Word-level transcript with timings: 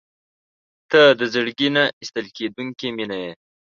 •ته 0.91 1.01
د 1.19 1.21
زړګي 1.33 1.69
نه 1.75 1.83
ایستل 2.01 2.25
کېدونکې 2.37 2.87
مینه 2.97 3.17
یې. 3.23 3.31